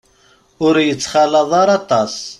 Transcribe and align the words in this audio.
Ur 0.65 0.75
yettxalaḍ 0.87 1.51
ara 1.61 1.73
aṭas. 1.79 2.13